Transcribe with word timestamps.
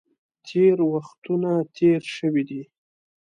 تېرې 0.47 0.85
وختونه 0.93 1.51
تېر 1.75 2.01
شوي 2.15 2.43
دي. 2.49 2.61